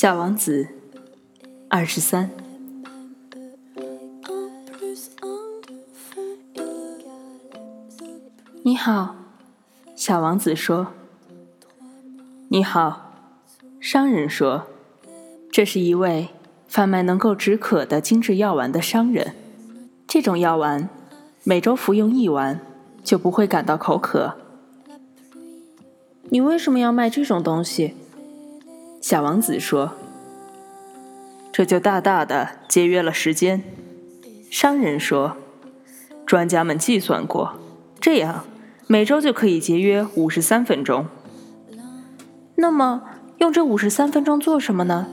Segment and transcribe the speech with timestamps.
[0.00, 0.66] 小王子，
[1.68, 2.30] 二十三。
[8.62, 9.14] 你好，
[9.94, 10.86] 小王子说。
[12.48, 13.12] 你好，
[13.78, 14.68] 商人说。
[15.52, 16.30] 这是一位
[16.66, 19.34] 贩卖能够止渴的精致药丸的商人。
[20.06, 20.88] 这种药丸，
[21.44, 22.58] 每周服用一丸，
[23.04, 24.38] 就不会感到口渴。
[26.30, 27.96] 你为什么要卖这种东西？
[29.00, 29.92] 小王子说
[31.50, 33.62] ：“这就大大的节约了时间。”
[34.50, 35.36] 商人说
[36.26, 37.54] ：“专家们计算过，
[37.98, 38.44] 这样
[38.86, 41.06] 每周就可以节约五十三分钟。
[42.56, 43.02] 那么，
[43.38, 45.06] 用这五十三分钟做什么呢？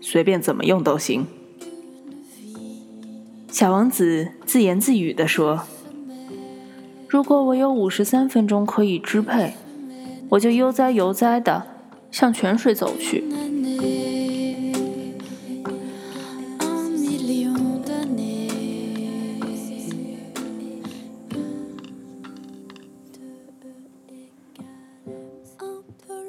[0.00, 1.26] 随便怎么用都行。”
[3.52, 5.64] 小王子自言自语地说
[7.06, 9.52] ：“如果我有五十三分钟可以支配，
[10.30, 11.66] 我就悠哉悠哉的。”
[12.10, 13.24] 向泉水走去。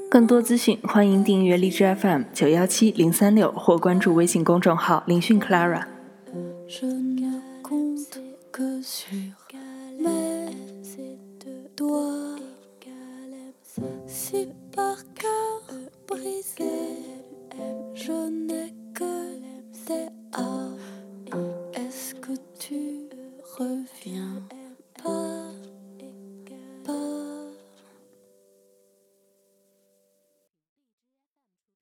[0.10, 5.86] 更多资讯，欢迎订阅荔枝 FM 九幺七零三六或关注微信公众号“林讯 Clara”。
[16.22, 17.00] brisée,
[17.96, 18.61] jaune.